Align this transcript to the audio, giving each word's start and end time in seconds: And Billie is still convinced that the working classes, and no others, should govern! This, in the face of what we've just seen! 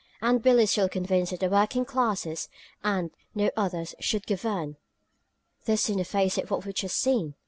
And 0.19 0.41
Billie 0.41 0.63
is 0.63 0.71
still 0.71 0.89
convinced 0.89 1.29
that 1.31 1.41
the 1.41 1.47
working 1.47 1.85
classes, 1.85 2.49
and 2.83 3.11
no 3.35 3.51
others, 3.55 3.93
should 3.99 4.25
govern! 4.25 4.77
This, 5.65 5.91
in 5.91 5.99
the 5.99 6.03
face 6.05 6.39
of 6.39 6.49
what 6.49 6.65
we've 6.65 6.73
just 6.73 6.97
seen! 6.97 7.35